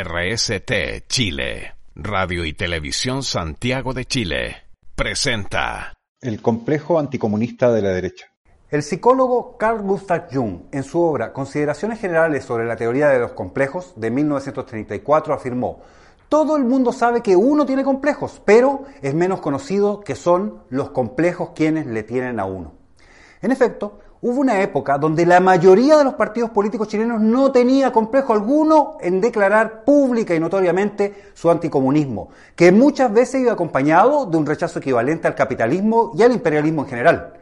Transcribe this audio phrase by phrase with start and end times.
[0.00, 4.56] RST Chile, Radio y Televisión Santiago de Chile,
[4.94, 8.32] presenta El complejo anticomunista de la derecha.
[8.70, 13.32] El psicólogo Carl Gustav Jung, en su obra Consideraciones Generales sobre la Teoría de los
[13.32, 15.82] Complejos, de 1934, afirmó,
[16.30, 20.88] todo el mundo sabe que uno tiene complejos, pero es menos conocido que son los
[20.92, 22.72] complejos quienes le tienen a uno.
[23.42, 27.90] En efecto, hubo una época donde la mayoría de los partidos políticos chilenos no tenía
[27.90, 34.36] complejo alguno en declarar pública y notoriamente su anticomunismo, que muchas veces iba acompañado de
[34.36, 37.32] un rechazo equivalente al capitalismo y al imperialismo en general.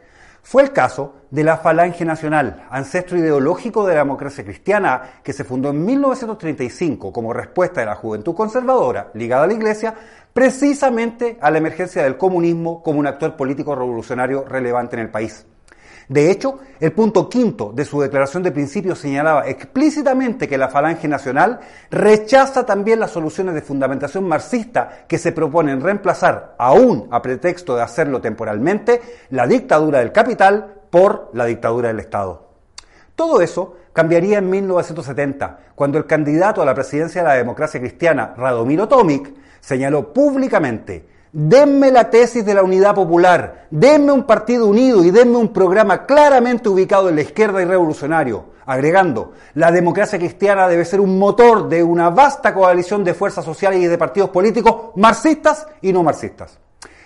[0.41, 5.43] Fue el caso de la Falange Nacional, ancestro ideológico de la democracia cristiana, que se
[5.43, 9.93] fundó en 1935 como respuesta de la juventud conservadora ligada a la Iglesia,
[10.33, 15.45] precisamente a la emergencia del comunismo como un actor político revolucionario relevante en el país.
[16.11, 21.07] De hecho, el punto quinto de su declaración de principios señalaba explícitamente que la Falange
[21.07, 27.77] Nacional rechaza también las soluciones de fundamentación marxista que se proponen reemplazar, aún a pretexto
[27.77, 32.45] de hacerlo temporalmente, la dictadura del capital por la dictadura del Estado.
[33.15, 38.33] Todo eso cambiaría en 1970, cuando el candidato a la presidencia de la democracia cristiana,
[38.35, 45.01] Radomiro Tomic, señaló públicamente Denme la tesis de la unidad popular, denme un partido unido
[45.01, 50.67] y denme un programa claramente ubicado en la izquierda y revolucionario, agregando, la democracia cristiana
[50.67, 54.91] debe ser un motor de una vasta coalición de fuerzas sociales y de partidos políticos
[54.97, 56.60] marxistas y no marxistas.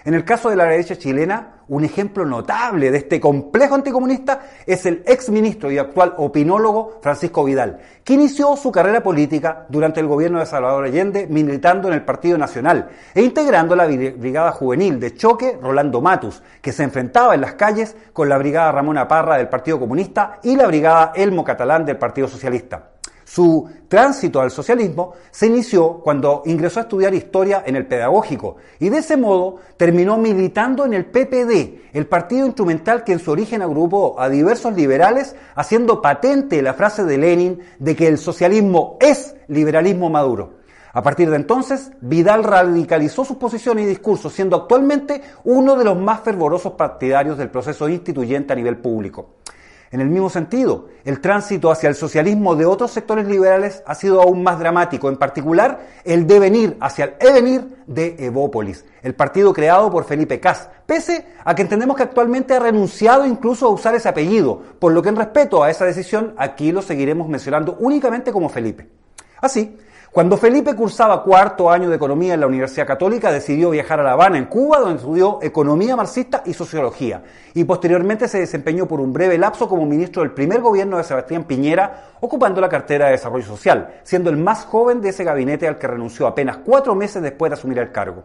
[0.06, 4.86] En el caso de la derecha chilena, un ejemplo notable de este complejo anticomunista es
[4.86, 10.06] el ex ministro y actual opinólogo Francisco Vidal, que inició su carrera política durante el
[10.06, 15.16] gobierno de Salvador Allende militando en el Partido Nacional e integrando la Brigada Juvenil de
[15.16, 19.50] Choque Rolando Matus, que se enfrentaba en las calles con la Brigada Ramona Parra del
[19.50, 22.92] Partido Comunista y la Brigada Elmo Catalán del Partido Socialista.
[23.36, 28.88] Su tránsito al socialismo se inició cuando ingresó a estudiar historia en el pedagógico y
[28.88, 33.62] de ese modo terminó militando en el PPD, el partido instrumental que en su origen
[33.62, 39.36] agrupó a diversos liberales haciendo patente la frase de Lenin de que el socialismo es
[39.50, 40.54] liberalismo maduro.
[40.94, 45.98] A partir de entonces, Vidal radicalizó sus posiciones y discursos, siendo actualmente uno de los
[45.98, 49.32] más fervorosos partidarios del proceso instituyente a nivel público.
[49.92, 54.22] En el mismo sentido, el tránsito hacia el socialismo de otros sectores liberales ha sido
[54.22, 59.92] aún más dramático, en particular el devenir hacia el evenir de Evópolis, el partido creado
[59.92, 64.10] por Felipe Cas, pese a que entendemos que actualmente ha renunciado incluso a usar ese
[64.10, 68.50] apellido, por lo que en respeto a esa decisión aquí lo seguiremos mencionando únicamente como
[68.50, 68.90] Felipe.
[69.40, 69.78] Así,
[70.16, 74.14] cuando Felipe cursaba cuarto año de economía en la Universidad Católica, decidió viajar a La
[74.14, 77.22] Habana, en Cuba, donde estudió economía marxista y sociología,
[77.54, 81.44] y posteriormente se desempeñó por un breve lapso como ministro del primer gobierno de Sebastián
[81.44, 85.78] Piñera, ocupando la cartera de Desarrollo Social, siendo el más joven de ese gabinete al
[85.78, 88.24] que renunció apenas cuatro meses después de asumir el cargo.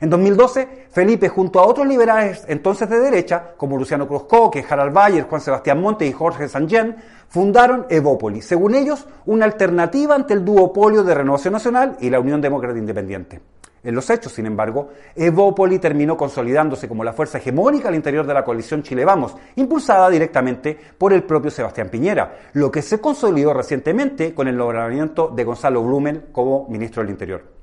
[0.00, 5.24] En 2012, Felipe, junto a otros liberales entonces de derecha, como Luciano Cruzcoque, Harald Bayer,
[5.24, 6.96] Juan Sebastián Monte y Jorge Sanjen,
[7.32, 12.42] fundaron Evópolis, según ellos, una alternativa ante el duopolio de Renovación Nacional y la Unión
[12.42, 13.40] Demócrata Independiente.
[13.82, 18.34] En los hechos, sin embargo, Evópoli terminó consolidándose como la fuerza hegemónica al interior de
[18.34, 23.54] la coalición Chile Vamos, impulsada directamente por el propio Sebastián Piñera, lo que se consolidó
[23.54, 27.61] recientemente con el nombramiento de Gonzalo Blumen como ministro del Interior.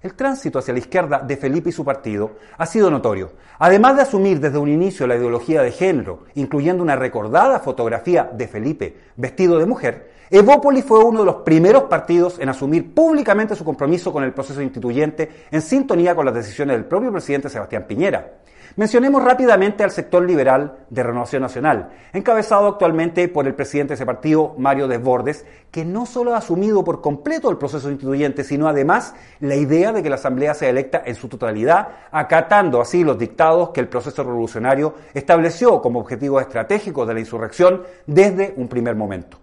[0.00, 3.32] El tránsito hacia la izquierda de Felipe y su partido ha sido notorio.
[3.58, 8.46] Además de asumir desde un inicio la ideología de género, incluyendo una recordada fotografía de
[8.46, 13.64] Felipe vestido de mujer, Evópolis fue uno de los primeros partidos en asumir públicamente su
[13.64, 18.34] compromiso con el proceso instituyente en sintonía con las decisiones del propio presidente Sebastián Piñera.
[18.78, 24.06] Mencionemos rápidamente al sector liberal de Renovación Nacional, encabezado actualmente por el presidente de ese
[24.06, 29.16] partido, Mario Desbordes, que no solo ha asumido por completo el proceso instituyente, sino además
[29.40, 33.70] la idea de que la Asamblea sea electa en su totalidad, acatando así los dictados
[33.70, 39.38] que el proceso revolucionario estableció como objetivo estratégico de la insurrección desde un primer momento.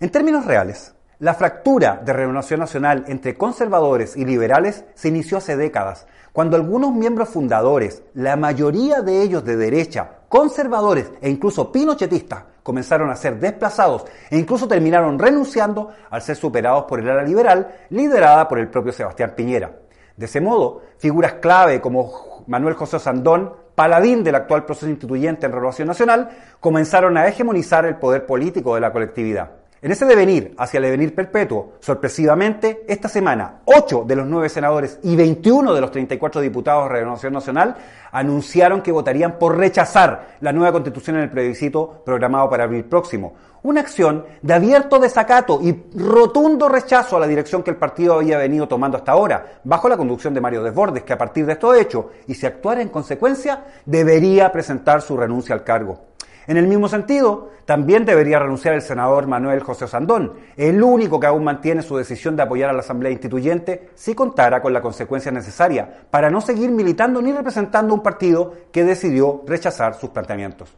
[0.00, 5.56] En términos reales, la fractura de Renovación Nacional entre conservadores y liberales se inició hace
[5.56, 12.42] décadas, cuando algunos miembros fundadores, la mayoría de ellos de derecha, conservadores e incluso pinochetistas
[12.64, 17.76] comenzaron a ser desplazados e incluso terminaron renunciando al ser superados por el ala liberal
[17.90, 19.70] liderada por el propio Sebastián Piñera.
[20.16, 25.52] De ese modo, figuras clave como Manuel José Sandón, paladín del actual proceso instituyente en
[25.52, 29.63] Renovación Nacional, comenzaron a hegemonizar el poder político de la colectividad.
[29.84, 34.98] En ese devenir hacia el devenir perpetuo, sorpresivamente, esta semana, 8 de los 9 senadores
[35.02, 37.76] y 21 de los 34 diputados de Renovación Nacional
[38.10, 43.34] anunciaron que votarían por rechazar la nueva constitución en el plebiscito programado para abril próximo.
[43.62, 48.38] Una acción de abierto desacato y rotundo rechazo a la dirección que el partido había
[48.38, 51.76] venido tomando hasta ahora, bajo la conducción de Mario Desbordes, que a partir de estos
[51.76, 56.14] hechos, y si actuara en consecuencia, debería presentar su renuncia al cargo.
[56.46, 61.26] En el mismo sentido, también debería renunciar el senador Manuel José Sandón, el único que
[61.26, 65.32] aún mantiene su decisión de apoyar a la Asamblea Instituyente si contara con la consecuencia
[65.32, 70.76] necesaria para no seguir militando ni representando un partido que decidió rechazar sus planteamientos.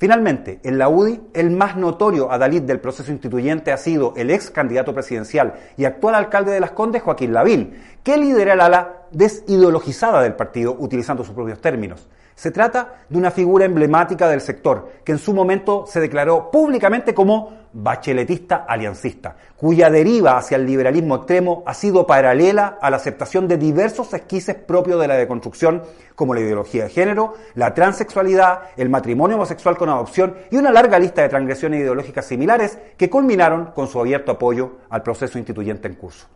[0.00, 4.50] Finalmente, en la UDI, el más notorio adalid del proceso instituyente ha sido el ex
[4.50, 10.22] candidato presidencial y actual alcalde de Las Condes, Joaquín Lavín, que lidera el ala desideologizada
[10.22, 12.08] del partido utilizando sus propios términos.
[12.40, 17.12] Se trata de una figura emblemática del sector, que en su momento se declaró públicamente
[17.12, 23.46] como bacheletista aliancista, cuya deriva hacia el liberalismo extremo ha sido paralela a la aceptación
[23.46, 25.82] de diversos esquices propios de la deconstrucción,
[26.14, 30.98] como la ideología de género, la transexualidad, el matrimonio homosexual con adopción y una larga
[30.98, 35.94] lista de transgresiones ideológicas similares que culminaron con su abierto apoyo al proceso instituyente en
[35.94, 36.26] curso.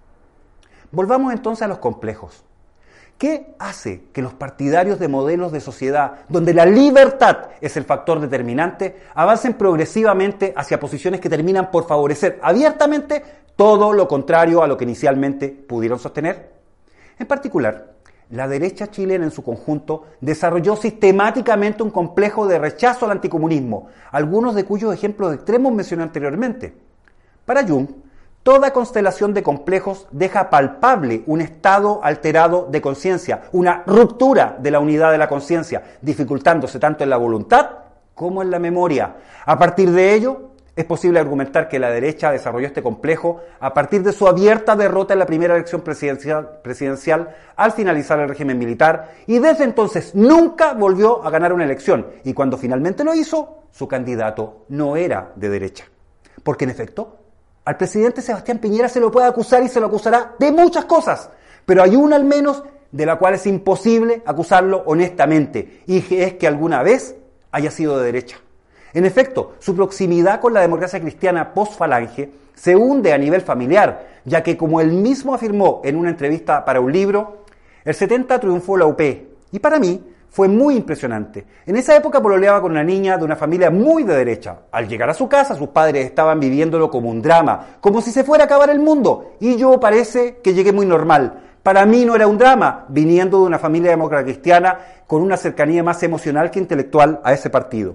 [0.93, 2.45] Volvamos entonces a los complejos.
[3.19, 8.21] ¿Qué hace que los partidarios de modelos de sociedad donde la libertad es el factor
[8.21, 13.23] determinante avancen progresivamente hacia posiciones que terminan por favorecer abiertamente
[13.55, 16.51] todo lo contrario a lo que inicialmente pudieron sostener?
[17.19, 17.95] En particular,
[18.31, 24.57] la derecha chilena en su conjunto desarrolló sistemáticamente un complejo de rechazo al anticomunismo, algunos
[24.57, 26.75] de cuyos ejemplos extremos mencioné anteriormente.
[27.45, 27.87] Para Jung,
[28.45, 34.81] Toda constelación de complejos deja palpable un estado alterado de conciencia, una ruptura de la
[34.81, 37.71] unidad de la conciencia, dificultándose tanto en la voluntad
[38.15, 39.17] como en la memoria.
[39.47, 44.03] A partir de ello, es posible argumentar que la derecha desarrolló este complejo a partir
[44.03, 49.13] de su abierta derrota en la primera elección presidencial, presidencial, al finalizar el régimen militar
[49.27, 53.89] y desde entonces nunca volvió a ganar una elección y cuando finalmente lo hizo, su
[53.89, 55.87] candidato no era de derecha.
[56.43, 57.24] Porque en efecto,
[57.65, 61.31] al presidente Sebastián Piñera se lo puede acusar y se lo acusará de muchas cosas,
[61.65, 62.63] pero hay una al menos
[62.93, 67.17] de la cual es imposible acusarlo honestamente, y es que alguna vez
[67.51, 68.37] haya sido de derecha.
[68.93, 74.43] En efecto, su proximidad con la democracia cristiana post-falange se hunde a nivel familiar, ya
[74.43, 77.45] que como él mismo afirmó en una entrevista para un libro,
[77.85, 79.01] el 70 triunfó la UP,
[79.51, 80.01] y para mí
[80.35, 81.47] fue muy impresionante.
[81.65, 84.63] En esa época pololeaba con una niña de una familia muy de derecha.
[84.73, 88.25] Al llegar a su casa, sus padres estaban viviéndolo como un drama, como si se
[88.25, 89.37] fuera a acabar el mundo.
[89.39, 91.41] Y yo parece que llegué muy normal.
[91.63, 95.85] Para mí no era un drama, viniendo de una familia demócrata cristiana con una cercanía
[95.85, 97.95] más emocional que intelectual a ese partido.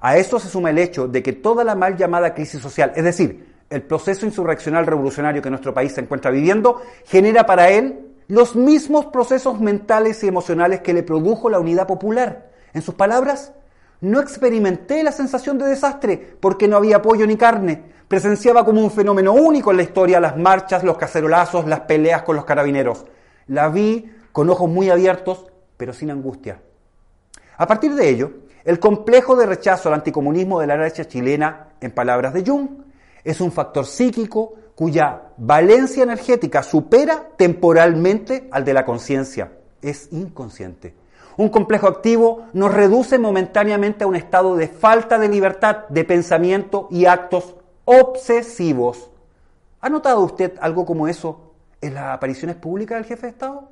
[0.00, 3.04] A eso se suma el hecho de que toda la mal llamada crisis social, es
[3.04, 8.54] decir, el proceso insurreccional revolucionario que nuestro país se encuentra viviendo, genera para él los
[8.54, 12.50] mismos procesos mentales y emocionales que le produjo la unidad popular.
[12.74, 13.52] En sus palabras,
[14.00, 17.82] no experimenté la sensación de desastre porque no había pollo ni carne.
[18.06, 22.36] Presenciaba como un fenómeno único en la historia las marchas, los cacerolazos, las peleas con
[22.36, 23.06] los carabineros.
[23.46, 26.60] La vi con ojos muy abiertos, pero sin angustia.
[27.56, 28.30] A partir de ello,
[28.64, 32.68] el complejo de rechazo al anticomunismo de la derecha chilena, en palabras de Jung,
[33.24, 39.52] es un factor psíquico cuya valencia energética supera temporalmente al de la conciencia.
[39.82, 40.94] Es inconsciente.
[41.36, 46.88] Un complejo activo nos reduce momentáneamente a un estado de falta de libertad de pensamiento
[46.90, 49.10] y actos obsesivos.
[49.80, 53.68] ¿Ha notado usted algo como eso en las apariciones públicas del jefe de Estado?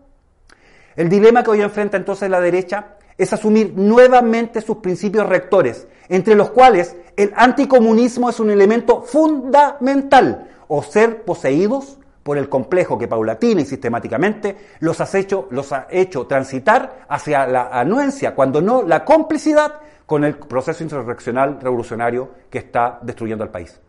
[0.94, 6.34] El dilema que hoy enfrenta entonces la derecha es asumir nuevamente sus principios rectores, entre
[6.34, 13.06] los cuales el anticomunismo es un elemento fundamental, o ser poseídos por el complejo que
[13.06, 18.82] paulatina y sistemáticamente los, ha hecho, los ha hecho transitar hacia la anuencia, cuando no
[18.82, 19.74] la complicidad
[20.06, 23.80] con el proceso insurreccional revolucionario que está destruyendo al país.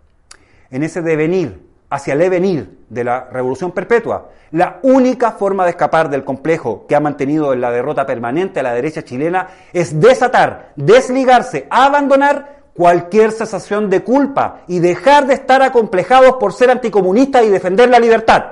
[0.69, 6.09] En ese devenir hacia el devenir de la revolución perpetua, la única forma de escapar
[6.09, 10.73] del complejo que ha mantenido en la derrota permanente a la derecha chilena es desatar,
[10.75, 17.49] desligarse, abandonar cualquier sensación de culpa y dejar de estar acomplejados por ser anticomunistas y
[17.49, 18.43] defender la libertad.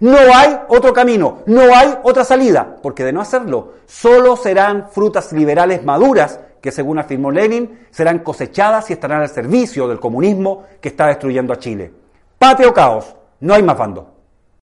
[0.00, 5.32] No hay otro camino, no hay otra salida, porque de no hacerlo, solo serán frutas
[5.32, 10.88] liberales maduras que según afirmó Lenin serán cosechadas y estarán al servicio del comunismo que
[10.88, 11.92] está destruyendo a Chile.
[12.38, 14.14] Patio caos, no hay más bando.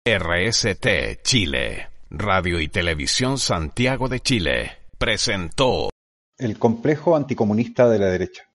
[0.03, 5.91] RST Chile, Radio y Televisión Santiago de Chile, presentó
[6.39, 8.45] El complejo anticomunista de la derecha.